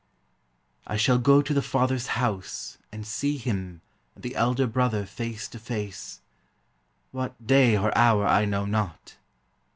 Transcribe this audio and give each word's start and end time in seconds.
I 0.87 0.97
shall 0.97 1.19
go 1.19 1.43
to 1.43 1.53
the 1.53 1.61
Father's 1.61 2.07
house, 2.17 2.79
and 2.91 3.05
see 3.05 3.37
Him 3.37 3.81
and 4.15 4.23
the 4.23 4.35
Elder 4.35 4.65
Brother 4.65 5.05
face 5.05 5.47
to 5.49 5.59
face, 5.59 6.21
What 7.11 7.45
day 7.45 7.77
or 7.77 7.95
hour 7.95 8.25
I 8.25 8.45
know 8.45 8.65
not. 8.65 9.17